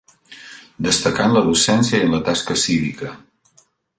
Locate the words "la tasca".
2.17-2.57